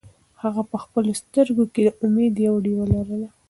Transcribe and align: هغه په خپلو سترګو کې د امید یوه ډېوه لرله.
هغه 0.41 0.61
په 0.71 0.77
خپلو 0.83 1.11
سترګو 1.21 1.63
کې 1.73 1.81
د 1.85 1.89
امید 2.05 2.33
یوه 2.45 2.59
ډېوه 2.65 2.85
لرله. 2.93 3.29